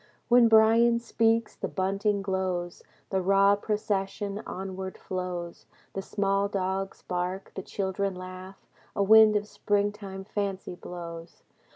[0.29, 2.81] When Bryan speaks, the bunting glows.
[3.11, 5.67] The raw procession onward flows.
[5.93, 7.51] The small dogs bark.
[7.53, 11.43] The children laugh A wind of springtime fancy blows.